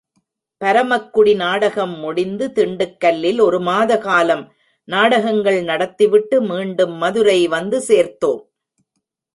[0.61, 4.43] பரமக்குடி நாடகம் முடிந்து திண்டுக்கல்லில் ஒரு மாத காலம்
[4.87, 8.41] நாடகங்கள் நடத்திவிட்டு மீண்டும் மதுரை வந்து சேர்த்தோம்.